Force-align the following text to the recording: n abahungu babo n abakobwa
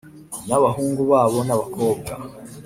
n 0.47 0.49
abahungu 0.57 1.01
babo 1.11 1.37
n 1.47 1.49
abakobwa 1.55 2.11